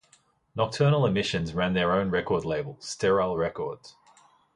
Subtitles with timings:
[0.55, 3.95] Nocturnal Emissions ran their own record label, Sterile Records.